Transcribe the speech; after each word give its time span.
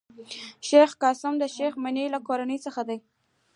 شېخ 0.67 0.91
قاسم 1.03 1.33
د 1.39 1.43
شېخ 1.55 1.73
مني 1.83 2.05
له 2.13 2.19
کورنۍ 2.27 2.57
څخه 2.65 2.81
دﺉ. 2.89 2.97